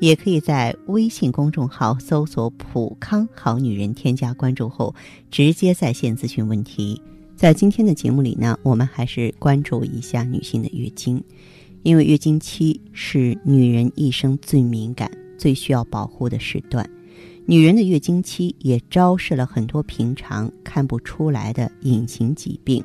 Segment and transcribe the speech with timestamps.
[0.00, 4.94] 也可以在微信公众号搜索“普康好女人”，添加关注后
[5.30, 7.00] 直接在线咨询问题。
[7.36, 11.22] 在今天的节目里呢，我们还是关注一下女性的月经，
[11.82, 16.88] 因为月经期是女人一生最敏感、最需要保护的时段。
[17.46, 22.84] 女人的月经期也昭示了很多平常看不出来的隐形疾病。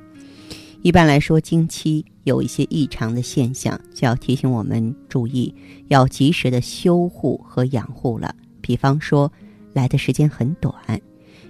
[0.84, 5.56] 一般来说，经期有一些异常的现象，就要提醒我们注意，
[5.88, 8.36] 要及时的修护和养护了。
[8.60, 9.32] 比方说，
[9.72, 10.76] 来的时间很短。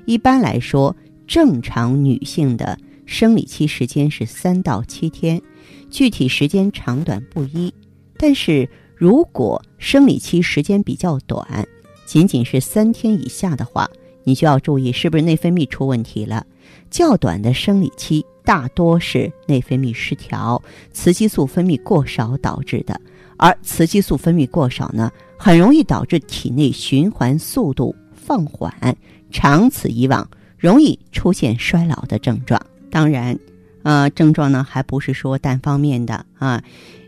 [0.05, 5.41] 一般来说，正常女性的生理期时间是三到七天，
[5.89, 7.73] 具体时间长短不一。
[8.17, 11.67] 但是如果生理期时间比较短，
[12.05, 13.89] 仅仅是三天以下的话，
[14.23, 16.45] 你就要注意是不是内分泌出问题了。
[16.91, 22.99] 较短的生理期大多是内分泌失调、雌激素分泌过少导致的，
[23.37, 28.95] 而雌激素分泌过少呢，很容易导致体内循环速度放缓，
[29.31, 32.61] 长此以往，容易出现衰老的症状。
[32.89, 33.37] 当然，
[33.83, 36.63] 呃，症状呢还不是说单方面的啊，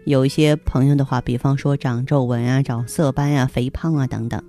[0.06, 4.44] 有一些朋友的话，比方说长皱纹啊、长色斑啊、肥胖啊等等。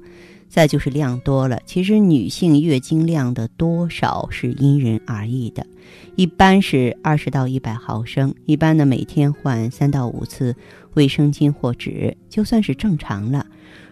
[0.49, 5.67] 再就是量多了，其实女性月经量的多少是因人而异的，
[6.15, 10.55] 一般是二十到一百毫升，一般呢每天换三到五次
[10.95, 13.47] 卫生巾或纸就算是正常了。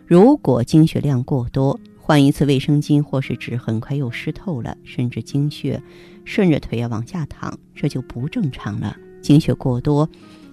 [0.07, 5.83] 如果经血量过多，换一次卫生巾或是纸很快又湿透了，甚至经血
[6.25, 8.97] 顺着腿要往下淌，这就不正常了。
[9.23, 10.09] 经血过多，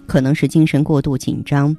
[0.06, 1.76] 可能是精神过度紧张。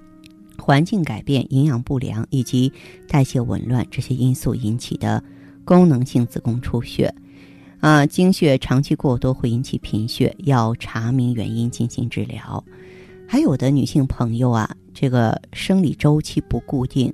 [0.57, 2.71] 环境改变、营养不良以及
[3.07, 5.23] 代谢紊乱这些因素引起的
[5.65, 7.13] 功能性子宫出血，
[7.79, 12.63] 啊，经血长期过多会引起贫血，要查明原因进行治疗。
[13.27, 17.11] 还有的女性朋友啊，这个生理周期不固定，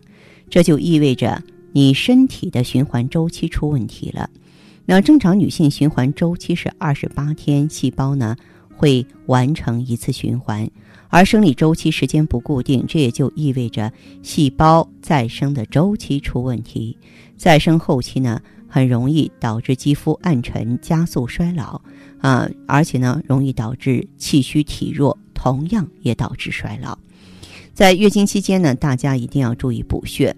[0.49, 4.29] 这就意味着你身体的循环周期出问题了。
[4.85, 8.35] 那正常女性循环周期是二十八天，细胞呢
[8.75, 10.69] 会完成一次循环。
[11.09, 16.95] 而生理周期时间不固定，这也就意味着细胞再生的周期出问题。
[17.35, 21.81] 再生后期呢，很容易导致肌肤暗沉，加速衰老
[22.21, 26.97] 啊，而且呢，容易导致气虚体弱，同样也导致衰老。
[27.73, 30.35] 在月经期间呢，大家一定要注意补血。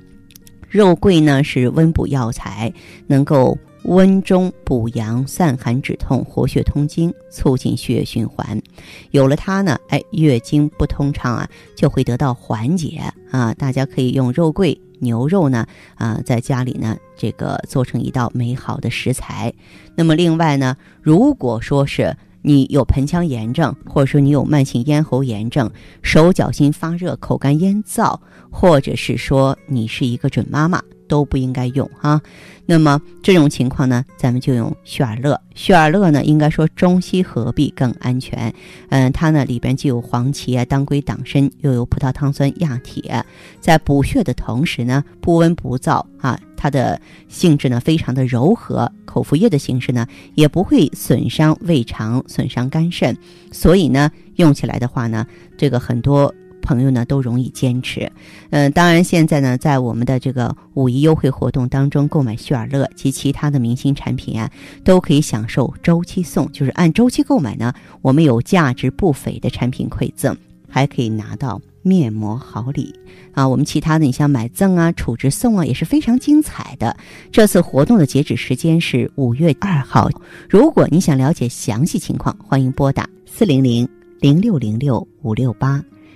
[0.69, 2.73] 肉桂呢是温补药材，
[3.07, 3.57] 能够。
[3.83, 8.61] 温中补阳、散寒止痛、活血通经、促进血液循环。
[9.09, 13.53] 有了它呢，哎，月经不通畅啊，就会得到缓解啊。
[13.55, 15.65] 大家可以用肉桂、牛肉呢，
[15.95, 19.53] 啊，在家里呢，这个做成一道美好的食材。
[19.95, 25.69] 那么另外呢，如果说是你有盆腔炎症，或者说你有慢性咽喉炎症，
[26.01, 28.19] 手脚心发热、口干咽燥，
[28.51, 30.81] 或者是说你是一个准妈妈。
[31.11, 32.21] 都不应该用哈，
[32.65, 35.37] 那么这种情况呢，咱们就用血尔乐。
[35.55, 38.53] 血尔乐呢，应该说中西合璧更安全。
[38.87, 43.25] 嗯，它呢里边既有黄芪啊、当归、党参，又有葡萄糖酸亚铁，
[43.59, 46.97] 在补血的同时呢，不温不燥啊，它的
[47.27, 53.17] 性质呢非常的柔和，口服液的形式呢也不会损伤胃肠、损伤肝肾，
[53.51, 56.33] 所以呢用起来的话呢，这个很多。
[56.61, 58.11] 朋友呢都容易坚持，
[58.51, 64.49] 嗯，当然现在呢，在我们的这个五一优惠活动当中，购买旭尔乐及其他的明星产品啊，
[64.83, 70.35] 都可以享受周期送，就是按周期购买呢，我们有价值不菲的产品馈赠，
[70.69, 72.93] 还可以拿到面膜好礼
[73.33, 73.47] 啊。
[73.47, 76.95] 我们其他的，你像买赠啊、储值送啊，也是非常精彩的。
[77.31, 80.09] 这次活动的截止时间是五月二号，
[80.49, 83.87] 如果你想了解详细情况，欢迎拨打四零零
[84.19, 85.83] 零六零六五六八。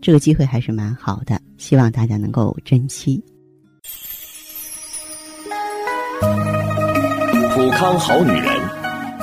[0.00, 3.22] 这个机会还是蛮好的，希望大家能够珍惜。
[7.52, 8.54] 普康好女人，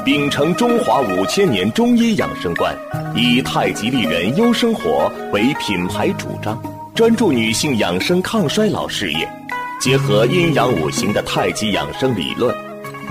[0.03, 2.75] 秉承中华五千年中医养生观，
[3.15, 6.61] 以太极丽人优生活为品牌主张，
[6.93, 9.27] 专注女性养生抗衰老事业，
[9.79, 12.53] 结合阴阳五行的太极养生理论，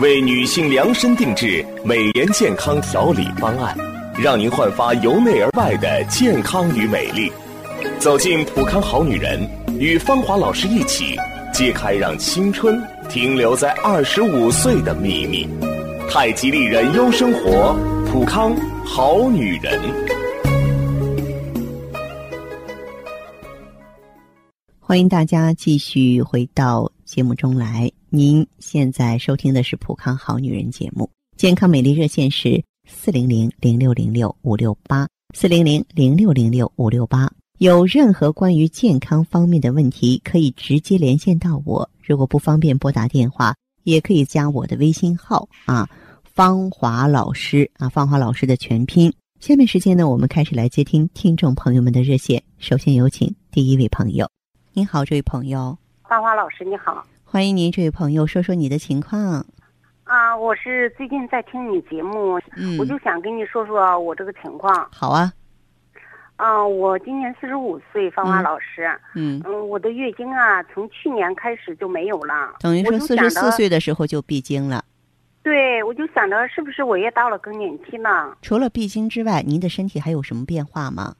[0.00, 3.74] 为女性量身定制美颜健康调理方案，
[4.18, 7.32] 让您焕发由内而外的健康与美丽。
[7.98, 9.40] 走进普康好女人，
[9.78, 11.16] 与芳华老师一起
[11.52, 15.48] 揭开让青春停留在二十五岁的秘密。
[16.10, 17.74] 太极丽人优生活，
[18.06, 18.54] 普康
[18.84, 19.80] 好女人。
[24.78, 27.90] 欢迎大家继续回到节目中来。
[28.10, 37.28] 您现在收听的是普康好女人节目，健康美丽热线是四零零零六零六五六八四零零零六零六五六八。
[37.60, 41.88] 有任何关于健康方面的问题，可以直接连线到我。
[42.02, 43.54] 如果不方便拨打电话，
[43.84, 45.88] 也可以加我的微信号啊，
[46.24, 49.14] 芳华老师啊，芳华老师的全拼。
[49.38, 52.42] 下面时间呢，我们开始来接听听众朋友们的热线。
[52.58, 54.28] 首先有请第一位朋友。
[54.72, 55.78] 您好，这位朋友。
[56.08, 57.06] 芳华老师，你好。
[57.24, 59.46] 欢迎您，这位朋友，说说你的情况。
[60.02, 64.88] 啊，我是最近在听你节目，嗯，我就想跟你说说我这个情况。
[64.90, 65.32] 好啊。
[66.36, 68.90] 啊，我今年四十五岁，芳华老师。
[69.14, 69.40] 嗯。
[69.44, 72.56] 嗯，我的月经啊，从去年开始就没有了。
[72.60, 74.84] 等于说四十四岁的时候就闭经了。
[75.42, 78.36] 对，我就想着是不是我也到了更年期呢？
[78.42, 81.14] 除了闭经之外，您的身体还有什么变化吗？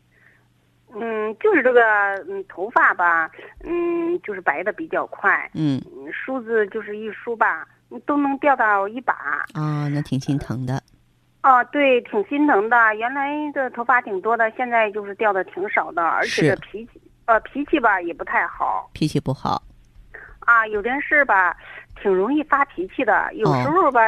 [0.96, 1.80] 嗯，就是这个，
[2.28, 3.30] 嗯，头发吧，
[3.64, 5.50] 嗯，就是白的比较快。
[5.54, 5.80] 嗯。
[6.12, 7.66] 梳子就是一梳吧，
[8.06, 9.14] 都能掉到一把。
[9.52, 10.82] 啊，那挺心疼的。
[11.44, 12.94] 哦，对，挺心疼的。
[12.94, 18.88] 原来的头发挺多的，现在就是掉的挺少的，而且这脾气，呃，脾气吧也不太好。
[18.94, 19.62] 脾气不好。
[20.40, 21.54] 啊，有件事吧，
[22.00, 23.30] 挺容易发脾气的。
[23.34, 24.00] 有时候吧，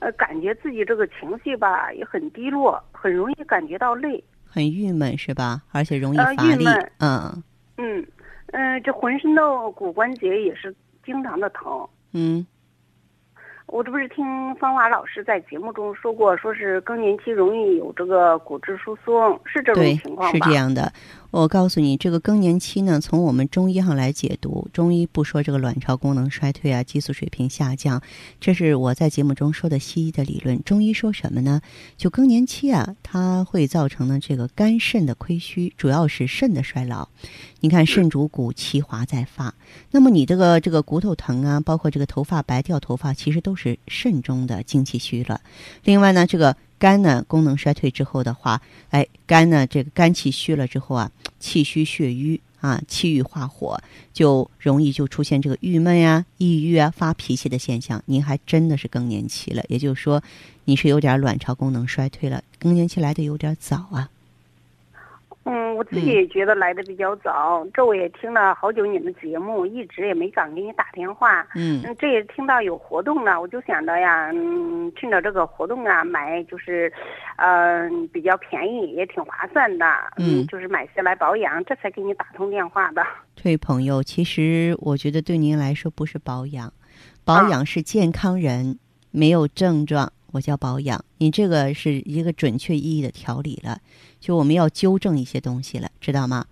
[0.00, 4.22] 呃，感觉自己这个情绪吧也很低落，很容易感觉到累。
[4.44, 5.62] 很郁闷是吧？
[5.70, 6.66] 而且容易乏力。
[6.98, 7.42] 嗯。
[7.78, 8.04] 嗯
[8.52, 10.74] 嗯，这浑身的骨关节也是
[11.04, 11.88] 经常的疼。
[12.12, 12.44] 嗯。
[13.66, 14.24] 我这不是听
[14.56, 20.46] 芳华老师在节目中说过，说是更年期容易有这个骨质疏松，是这种情况吧？
[20.46, 20.92] 是这样的。
[21.30, 28.02] 我告诉你，这个更年期呢，从我们中医上来解读，中医不说这个卵巢功能衰退啊，激素水平下降，
[28.38, 30.62] 这是我在节目中说的西医的理论。
[30.62, 31.62] 中医说什么呢？
[31.96, 37.08] 就更年期啊，它会造成呢这个肝肾的亏虚，主要是肾的衰老。
[37.60, 39.54] 你看，肾主骨，其华在发。
[39.92, 45.38] 那么你这个这个骨头疼啊，包括这个头发白掉头发，其实都都是肾中的精气虚了。
[45.84, 46.56] 另外呢，这个。
[46.78, 48.60] 肝呢功能衰退之后的话，
[48.90, 51.08] 哎，肝呢这个肝气虚了之后啊，
[51.38, 53.80] 气虚血瘀啊，气郁化火，
[54.12, 58.02] 就容易就出现这个郁闷呀、抑郁啊、发脾气的现象。
[58.06, 60.20] 您还真的是更年期了，也就是说，
[60.64, 64.10] 你是有点卵巢功能衰退了，更年期来的有点早啊。
[65.44, 67.66] 嗯，我自己也觉得来的比较早。
[67.74, 71.46] 这我也听了好久你们节目，一直也没敢给你打电话。
[71.56, 76.92] 嗯，这也听到有活动了，我就想着呀，嗯，趁着这个活动啊，买就是，
[77.36, 79.86] 嗯，比较便宜，也挺划算的。
[80.16, 83.04] 嗯，就是买下来保养，这才给你打通电话的。
[83.34, 86.72] 这位朋友，其实我觉得对您来说不是保养，
[87.24, 88.78] 保养是健康人
[89.10, 90.12] 没有症状。
[90.32, 93.78] 我叫保养，你这个是一个准确意义的调理了，
[94.18, 96.46] 就我们要纠正一些东西了，知道吗？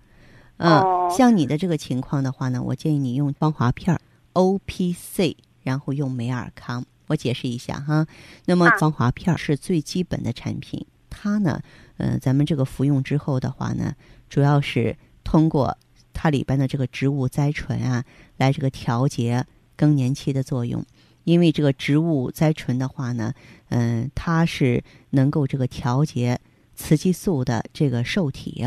[0.57, 3.99] 嗯，像你的这个情况的话呢，我建议你用芳华片
[4.33, 6.85] O P C，然后用美尔康。
[7.07, 8.07] 我解释一下哈，
[8.45, 11.59] 那么芳华片是最基本的产品，它呢，
[11.97, 13.93] 呃，咱们这个服用之后的话呢，
[14.29, 15.77] 主要是通过
[16.13, 18.05] 它里边的这个植物甾醇啊，
[18.37, 19.45] 来这个调节
[19.75, 20.85] 更年期的作用。
[21.23, 23.33] 因为这个植物甾醇的话呢，
[23.69, 26.39] 嗯，它是能够这个调节
[26.75, 28.65] 雌激素的这个受体，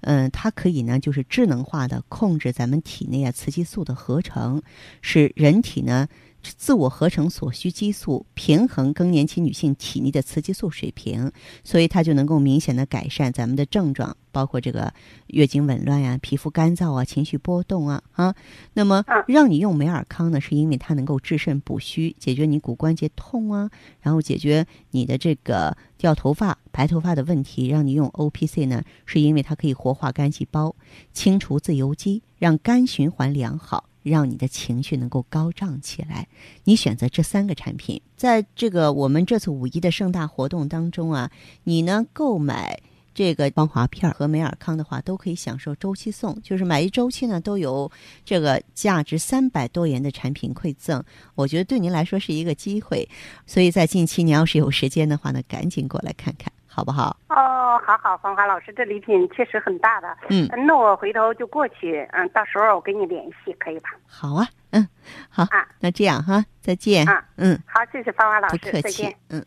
[0.00, 4.62] 嗯，它可以呢就是智能化的控制咱们体内啊雌激素的合成，
[5.02, 6.08] 使人体呢。
[6.56, 11.32] 自我合成所需激素，平衡更年期女性体内的雌激素水平，
[11.64, 14.92] 所以它就能够明显的改善咱们的症状，包括这个
[15.28, 18.34] 月经紊乱呀、皮肤干燥啊、情绪波动啊啊。
[18.74, 27.68] 那么让你用美尔康呢，是因为它能够治肾补虚，解决你骨关节痛啊，然后解决你的这个掉头发、白头发的问题。
[27.68, 30.74] 让你用 O P C 呢，是因为它可以活化肝细胞，
[31.12, 33.88] 清除自由基，让肝循环良好。
[34.10, 36.28] 让你的情绪能够高涨起来，
[36.64, 41.30] 你选择这三个产品，在这个我们这次五一的盛大活动当中啊，
[41.64, 42.80] 你呢购买
[43.14, 47.90] 这个光华片和美尔康的话，都可以享受周期送，就是买一周期呢，都有
[48.24, 51.02] 这个价值三百多元的产品馈赠。
[51.34, 53.08] 我觉得对您来说是一个机会，
[53.46, 57.16] 所以在近期你要是有时间的话呢，赶紧过来看看，好不好？
[57.30, 60.14] 哦，好好，芳华老师，这礼品确实很大的。
[60.28, 63.88] 嗯，那我回头就过去，嗯，到时候我跟你联系，可以吧？
[64.06, 64.86] 好啊，嗯，
[65.30, 67.08] 好啊，那这样哈，再见。
[67.08, 69.42] 啊，嗯，好，谢谢芳华老师，不客气再见。，嗯。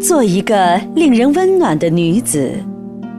[0.00, 2.52] 做一个令人温暖的女子，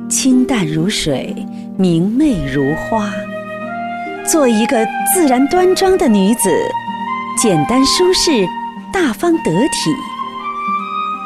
[0.09, 1.33] 清淡如水，
[1.77, 3.09] 明媚如花；
[4.29, 6.49] 做一个自然端庄的女子，
[7.41, 8.45] 简单舒适，
[8.93, 9.91] 大方得体；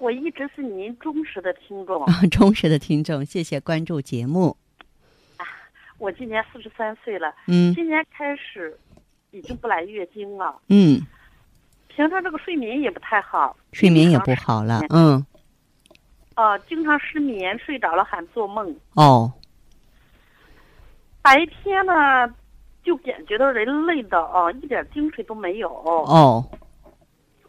[0.00, 2.04] 我一直是您忠实的听众。
[2.04, 4.56] 啊， 忠实的听众，谢谢关注节目。
[5.98, 8.78] 我今年四十三岁了，嗯今年开始
[9.32, 11.00] 已经不来月经了，嗯，
[11.88, 15.26] 平常这个睡眠也不太好，睡眠也不好了，嗯，
[16.34, 18.72] 啊、经常失眠，睡着了还做梦。
[18.94, 19.32] 哦，
[21.20, 22.32] 白天呢，
[22.84, 25.68] 就感觉到人累的哦，一点精神都没有。
[25.68, 26.48] 哦，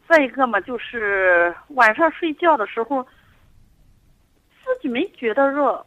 [0.10, 3.04] 再一个嘛，就是晚上睡觉的时候，
[4.64, 5.86] 自己没觉得热，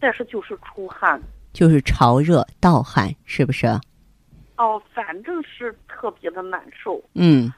[0.00, 1.20] 但是就是出汗。
[1.52, 3.66] 就是潮热盗汗，是不是？
[4.56, 6.98] 哦，反正是特别的难受。
[7.12, 7.52] 嗯，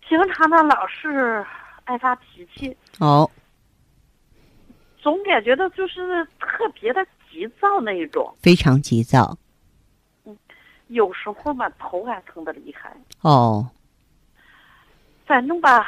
[0.00, 1.46] 平常呢，老是
[1.84, 3.30] 爱发脾气，哦，
[4.98, 8.34] 总感觉到就是特别的急躁那一种。
[8.42, 9.38] 非常急躁。
[10.24, 10.36] 嗯
[10.88, 12.96] 有时候嘛，头还疼的厉害。
[13.20, 13.68] 哦，
[15.26, 15.84] 反正吧，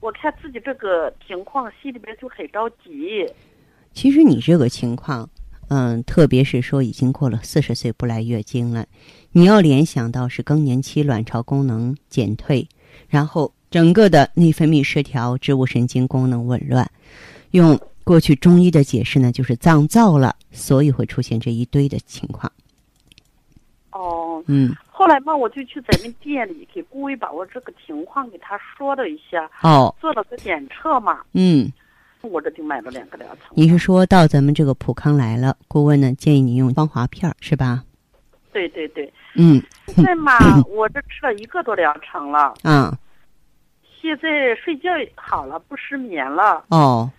[0.00, 3.26] 我看自己这个情况，心里边就很着急。
[3.94, 5.28] 其实你这个情况，
[5.68, 8.86] 嗯，特别是说已经过了四十岁不来月经了，
[9.32, 12.68] 你要联想到是更年期卵巢功能减退，
[13.08, 16.90] 然后整个的内分泌失调、植物神经功能紊乱。
[17.52, 22.52] 用过去中医的解释呢，就是脏燥了，所以会出现这一堆的情况。
[23.92, 31.70] 哦，嗯，后来嘛，我就去咱们店里给顾威把我这个情况给他说了一下，哦，做了个检测嘛，嗯。
[32.22, 33.48] 我这就买了两个疗程。
[33.50, 37.82] 你是说到咱们这个普康来了，顾问呢建议你用芳华片是吧？
[38.52, 39.60] 对对对，嗯。
[39.88, 40.38] 现在嘛，
[40.70, 42.96] 我这吃了一个多疗程了，嗯。
[44.00, 47.10] 现在睡觉好了，不失眠了，哦，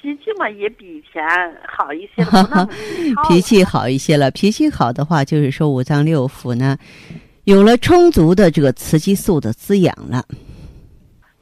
[0.00, 1.22] 脾气嘛也比以前
[1.68, 2.68] 好一些了，
[3.28, 4.30] 脾气好一些了。
[4.30, 6.76] 脾气好的话，就是说五脏六腑呢
[7.44, 10.24] 有了充足的这个雌激素的滋养了。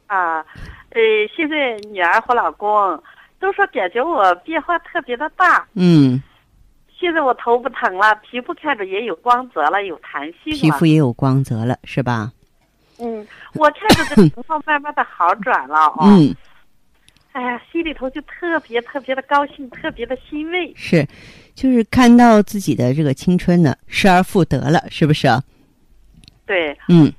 [0.06, 0.44] 啊。
[0.90, 1.00] 呃，
[1.36, 3.00] 现在女儿和老公
[3.38, 5.64] 都说感觉我变化特别的大。
[5.74, 6.20] 嗯，
[6.98, 10.58] 现在我头不疼了，皮肤看着也有光泽了，有弹性了。
[10.58, 12.32] 皮肤也有光泽了，是吧？
[12.98, 13.24] 嗯，
[13.54, 15.98] 我看着这情况慢慢的好转了哦。
[16.08, 16.34] 嗯，
[17.38, 20.72] 哎呀，心里头就特别特别的高兴，特别的欣慰。
[20.74, 21.06] 是，
[21.54, 25.28] 就是看到自己的这个青春呢失而复得了，是不是？
[26.44, 27.12] 对，嗯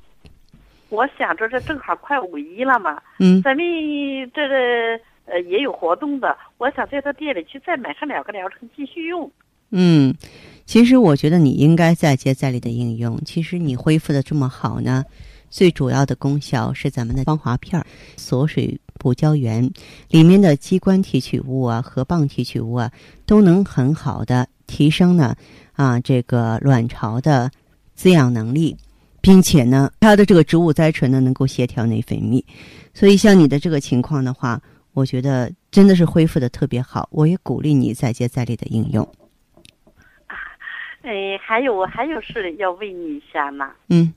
[0.90, 3.66] 我想着这正好快五一了嘛，嗯咱们
[4.34, 9.32] 这个呃也有活动的，我想在他店里去再买上两个疗程继续用。
[9.70, 10.14] 嗯，
[10.66, 13.18] 其实我觉得你应该再接再厉的应用。
[13.24, 15.06] 其实你恢复的这么好呢，
[15.50, 17.86] 最主要的功效是咱们的芳华片儿，
[18.18, 19.70] 锁水补胶原，
[20.10, 22.92] 里面的鸡冠提取物啊、河蚌提取物啊，
[23.26, 25.36] 都能很好的提升呢
[25.74, 27.50] 啊这个卵巢的
[27.96, 28.76] 滋养能力，
[29.22, 32.44] 并且呢，它的这个植物甾醇呢能够协调内分泌，
[32.94, 34.62] 所以像你的这个情况的话，
[34.94, 39.08] 我觉得真的是恢复的特别好，我也鼓励你再接再厉的应用。
[41.02, 43.72] 哎，还有我还有事要问你一下呢。
[43.88, 44.14] 嗯。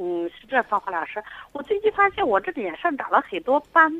[0.00, 3.92] 嗯，是这芳华老师，我最近发现我这脸上长了很多斑，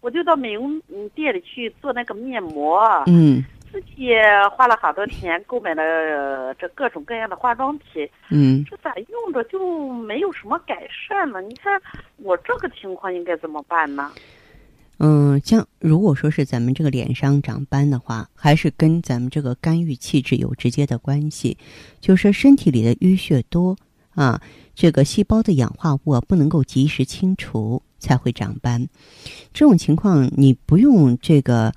[0.00, 0.80] 我就到美容
[1.12, 2.80] 店里去做那个面膜。
[3.06, 3.44] 嗯。
[3.72, 4.10] 自己
[4.56, 8.08] 花了好多钱购买了这各种各样的化妆品。
[8.30, 8.64] 嗯。
[8.64, 11.40] 这咋用着就没有什么改善呢？
[11.40, 11.80] 你看
[12.16, 14.10] 我这个情况应该怎么办呢？
[14.98, 21.56] 嗯，像如果说是咱们这个脸上长斑的话，还是跟咱们这个肝郁气滞有直接的关系，
[22.00, 23.76] 就是身体里的淤血多
[24.14, 24.42] 啊，
[24.80, 28.88] 这个细胞的氧化物不能够及时清除，才会长斑。
[29.52, 31.70] 这种情况你不用这个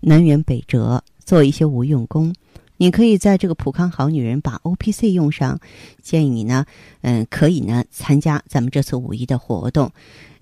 [0.00, 2.34] 南辕北辙做一些无用功，
[2.76, 5.58] 你可以在这个普康好女人把 O P C 用上。
[6.02, 6.66] 建议你呢，
[7.00, 9.90] 嗯，可以呢参加咱们这次五一的活动。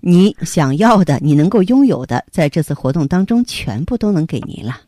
[0.01, 4.81] 你想要的，你能够拥有的，在这次活动当中，全部都能给您了。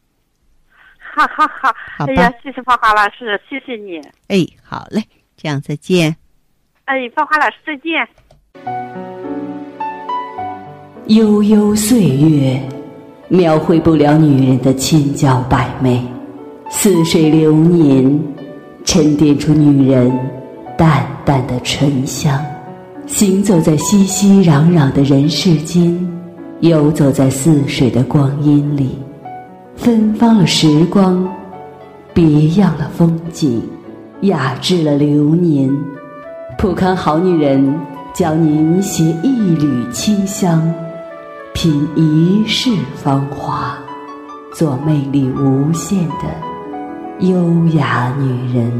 [0.97, 1.73] 哈哈哈！
[2.00, 4.01] 哎呀，谢谢芳华老师，谢谢你。
[4.27, 5.01] 哎，好嘞，
[5.38, 6.17] 这样再见。
[6.91, 8.05] 哎，芳华老师再见。
[11.07, 12.62] 悠悠岁月，
[13.29, 16.01] 描绘不了女人的千娇百媚；
[16.69, 18.21] 似水流年，
[18.83, 20.12] 沉淀出女人
[20.77, 22.38] 淡淡的醇香。
[23.07, 25.98] 行走在熙熙攘攘的人世间，
[26.60, 29.00] 游走在似水的光阴里，
[29.77, 31.25] 芬芳了时光，
[32.13, 33.63] 别样了风景，
[34.24, 35.74] 雅致了流年。
[36.61, 37.75] 普康好女人
[38.13, 40.71] 教您携一缕清香，
[41.55, 43.75] 品一世芳华，
[44.53, 48.71] 做魅力无限的优雅女人。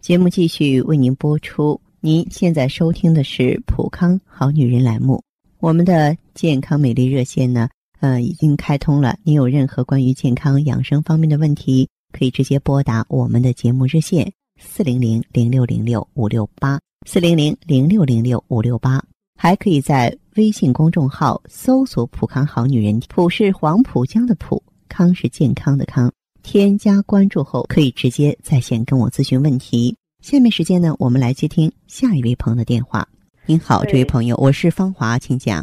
[0.00, 1.80] 节目继续为您播出。
[2.00, 5.22] 您现在收听的是《普康好女人》栏目。
[5.60, 7.68] 我们的健康美丽热线呢，
[8.00, 9.16] 呃，已经开通了。
[9.22, 19.02] 您有任何关于健康养生方面的问题，可以直接拨打我们的节目热线四零零零六零六五六八四零零零六零六五六八，
[19.36, 26.10] 还可以在微信公众号搜索“普康好女人”，普是黄浦江的浦，康是健康的康。
[26.42, 29.96] 添加关注后，可以直接在线跟我咨询问题。
[30.22, 33.06] 下面时间呢，我们来接听下一位朋友的电话。
[33.44, 35.60] 您好，这位朋友，我是芳华，请讲。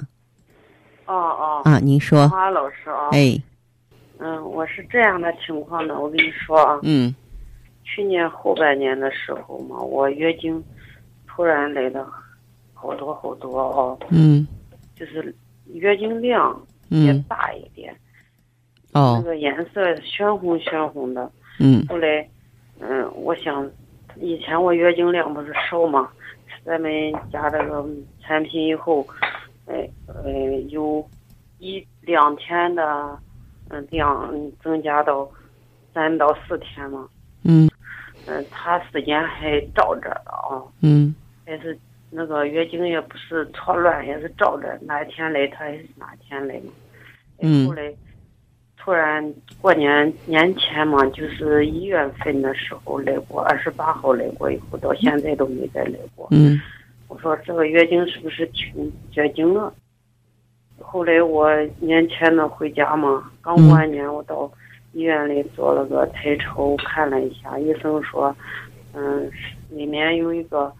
[1.05, 1.61] 哦哦。
[1.63, 2.27] 啊，您说。
[2.27, 3.09] 芳华老师啊。
[3.11, 3.41] 哎。
[4.23, 6.79] 嗯，我是这样的情况呢，我跟你说啊。
[6.83, 7.13] 嗯。
[7.83, 10.63] 去年后半年的时候嘛，我月经
[11.27, 12.07] 突然来的
[12.73, 13.99] 好多好多哦。
[14.11, 14.47] 嗯。
[14.95, 15.35] 就是
[15.73, 16.55] 月经量
[16.89, 17.93] 也大一点。
[18.93, 21.29] 哦，那个颜色鲜红鲜红的。
[21.59, 21.83] 嗯。
[21.89, 22.29] 后来，
[22.79, 23.67] 嗯，我想，
[24.17, 26.07] 以前我月经量不是少嘛，
[26.63, 26.91] 咱们
[27.31, 27.83] 加这个
[28.21, 29.03] 产品以后，
[29.65, 30.31] 哎，呃，
[30.69, 31.03] 有
[31.57, 33.17] 一两天的，
[33.71, 35.29] 嗯，量增加到
[35.93, 37.07] 三到四天嘛。
[37.43, 37.69] 嗯。
[38.27, 40.61] 嗯，它时间还照着的啊。
[40.81, 41.15] 嗯。
[41.45, 41.77] 还是
[42.09, 46.71] 那个月经也不是错乱，也是照着哪天来，他也是哪天来嘛。
[47.39, 47.67] 嗯。
[47.67, 47.93] 后来。
[48.83, 49.23] 突然
[49.61, 56.27] 过年年前嘛，就是一月份的时候来过，二十八号来过，以后到现在都没再来过。
[56.31, 56.59] 嗯，
[57.07, 59.71] 我说这个月经是不是停绝经了？
[60.81, 64.51] 后来我年前呢回家嘛，刚过完年，我到
[64.93, 68.35] 医院里做了个彩超，看了一下，医生说，
[68.93, 69.29] 嗯，
[69.69, 70.71] 里面有一个，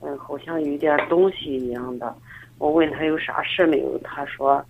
[0.00, 2.14] 嗯，好像有点东西一样的。
[2.58, 4.64] 我问他有啥事没有，他说。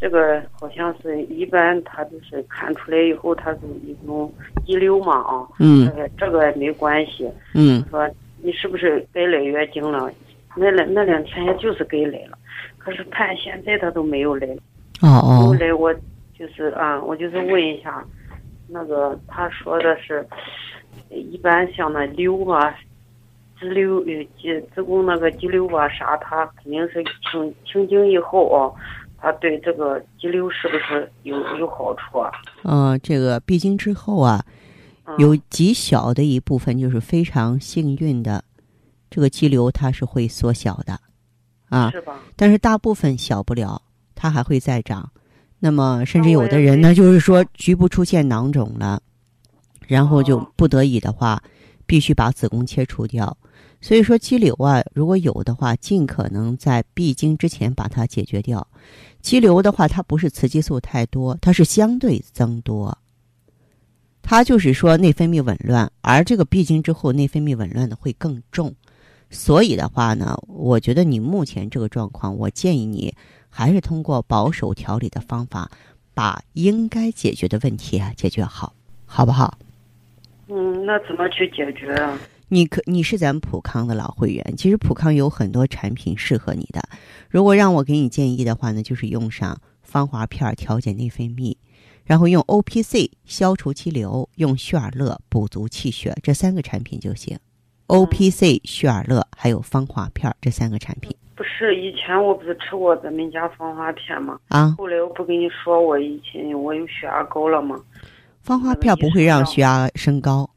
[0.00, 4.32] 这个好像是一般，他就是看出来以后，他是一种
[4.64, 5.44] 肌瘤嘛啊。
[5.58, 5.86] 嗯。
[5.88, 7.28] 这个这个没关系。
[7.52, 7.84] 嗯。
[7.90, 8.08] 说
[8.40, 10.08] 你是不是该来月经了？
[10.54, 12.37] 那两那两天也就是该来了，
[12.88, 14.46] 可是看现在他都没有来。
[15.02, 15.46] 哦哦。
[15.46, 15.92] 后来我
[16.32, 18.02] 就是啊，我就是问一下，
[18.66, 20.26] 那个他说的是，
[21.10, 22.74] 一般像那瘤啊，
[23.60, 28.72] 肌瘤呃肌子宫那个肌瘤啊啥，他肯定是停停经以后啊。
[29.20, 32.30] 他对这个肌瘤是不是有有好处啊？
[32.62, 34.44] 嗯，这个闭经之后啊，
[35.18, 38.44] 有极小的一部分就是非常幸运的，
[39.10, 41.00] 这个肌瘤它是会缩小的，
[41.68, 42.18] 啊，是吧？
[42.36, 43.80] 但是大部分小不了，
[44.14, 45.10] 它还会再长。
[45.58, 49.02] 那么甚至有的人呢，就是说局部出现囊肿了，
[49.86, 51.42] 然后就不得已的话，
[51.84, 53.36] 必须把子宫切除掉。
[53.80, 58.66] 所以说肌瘤啊，如果有的话，尽可能在闭经之前把它解决掉。
[59.20, 62.96] 肌瘤的话，它不是雌激素太多，它是相对增多。
[64.22, 68.74] 它就是说内分泌紊乱，而这个闭经之后内分泌紊乱的会更重。
[69.30, 73.14] 所以的话呢，我觉得你目前这个状况，我建议你
[73.50, 75.70] 还是通过保守调理的方法，
[76.14, 79.58] 把应该解决的问题啊解决好，好不好？
[80.48, 82.18] 嗯，那怎么去解决啊？
[82.48, 86.82] 你可你是咱们普康的老会员，其实普康有很多产品适合你的。
[87.28, 91.54] 如果让我给你建议的话呢，就是用上芳华片调节内分泌，
[92.04, 97.38] 然后用 O P C 消除肌瘤，用旭尔乐补足气血，这三个产品就行。
[97.88, 101.14] O P C、旭尔乐还有芳华片这三个产品。
[101.34, 104.38] 不是以前我不是吃过咱们家芳华片吗？
[104.48, 107.80] 啊，后来我不跟你说我以前我有血压高了吗？
[108.42, 110.48] 芳华片不会让血压升高。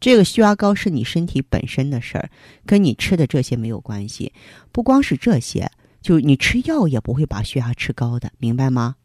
[0.00, 2.28] 这个血压高是你身体本身的事儿，
[2.66, 4.32] 跟你吃的这些没有关系。
[4.72, 8.96] 不光是这些，就你吃药也不会把血压吃高的，明白吗？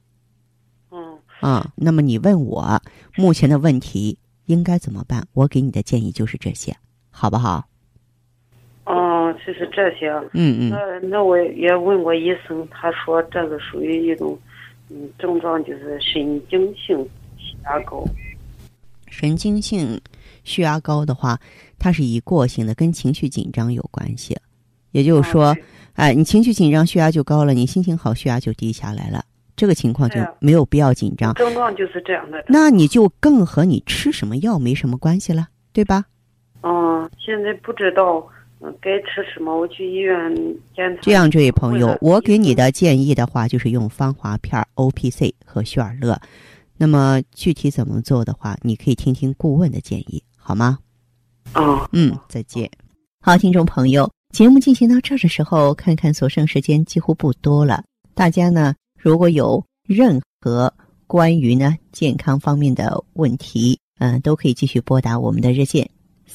[0.90, 1.20] 嗯。
[1.42, 2.82] 啊，那么你问我
[3.16, 5.28] 目前的问题应该怎么办？
[5.34, 6.76] 我给你的建议就是这些，
[7.20, 7.68] 好不好？
[8.86, 10.10] 哦，就是这些。
[10.34, 10.70] 嗯嗯。
[10.70, 14.38] 那那我也问过医生，他说这个属于一种，
[14.90, 16.98] 嗯，症状就是神经性
[17.38, 18.06] 血压高。
[19.08, 20.00] 神经性。
[20.44, 21.38] 血压高的话，
[21.78, 24.34] 它是一过性的，跟情绪紧张有关系。
[24.92, 25.54] 也就是说，
[25.96, 29.26] 哎，你情绪紧张，血压就高了；你心情好，血压就低下来了。
[29.58, 31.34] 这个情况就没有必要紧张。
[31.34, 32.42] 症状就是这样的。
[32.48, 36.06] 那你就更和你吃什么药没什么关系了，对吧？
[36.62, 38.28] 嗯，现在不知道
[38.82, 40.36] 该吃什么，我去医院
[40.76, 41.02] 检查。
[41.02, 46.20] 这样，这位朋友，我给你的建议的话，就是用芳华片、O P C 和血尔乐。
[46.78, 50.22] 那么具体怎么做的话，你可以听听顾问的建议。
[50.36, 50.80] 好吗？
[51.54, 52.70] 哦，嗯，再见。
[53.22, 57.84] 好，听众朋友，节目进行到这儿的时候，看看所剩时间几乎不多了。
[58.14, 60.74] 大家呢，如果有任何
[61.06, 65.90] 关于呢健康方面的问题，嗯，都可以继续拨打我们的热线